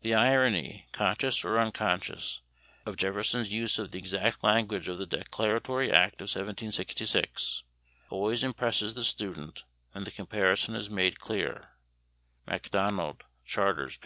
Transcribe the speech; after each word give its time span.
The 0.00 0.14
irony, 0.14 0.86
conscious 0.92 1.44
or 1.44 1.58
unconscious, 1.58 2.40
of 2.86 2.96
Jefferson's 2.96 3.52
use 3.52 3.78
of 3.78 3.90
the 3.90 3.98
exact 3.98 4.42
language 4.42 4.88
of 4.88 4.96
the 4.96 5.04
Declaratory 5.04 5.92
Act 5.92 6.22
of 6.22 6.28
1766, 6.34 7.62
always 8.08 8.42
impresses 8.42 8.94
the 8.94 9.04
student 9.04 9.64
when 9.92 10.04
the 10.04 10.10
comparison 10.10 10.74
is 10.74 10.88
made 10.88 11.20
clear 11.20 11.72
(Macdonald, 12.46 13.24
Charters, 13.44 13.92
p. 13.94 13.94